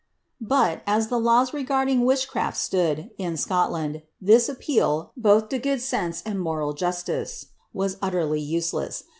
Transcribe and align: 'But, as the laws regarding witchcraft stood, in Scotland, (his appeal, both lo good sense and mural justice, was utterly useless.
'But, 0.41 0.81
as 0.87 1.09
the 1.09 1.19
laws 1.19 1.53
regarding 1.53 2.05
witchcraft 2.05 2.57
stood, 2.57 3.11
in 3.19 3.37
Scotland, 3.37 4.01
(his 4.19 4.49
appeal, 4.49 5.11
both 5.15 5.51
lo 5.53 5.59
good 5.59 5.79
sense 5.79 6.23
and 6.25 6.41
mural 6.41 6.73
justice, 6.73 7.45
was 7.71 7.97
utterly 8.01 8.41
useless. 8.41 9.03